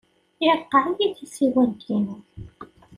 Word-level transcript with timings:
Ireqqeɛ-iyi 0.45 1.07
tasiwant-inu. 1.17 2.17